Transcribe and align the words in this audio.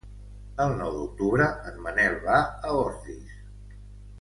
El 0.63 0.71
nou 0.79 0.95
d'octubre 0.95 1.47
en 1.73 1.77
Manel 1.83 2.17
va 2.25 2.41
a 2.71 2.75
Ordis. 2.81 3.37